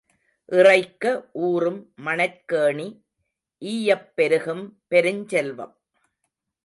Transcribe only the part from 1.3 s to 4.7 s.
ஊறும் மணற்கேணி ஈயப் பெருகும்